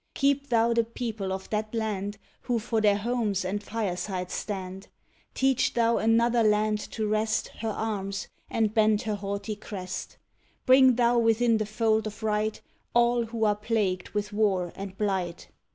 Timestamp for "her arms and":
7.59-8.73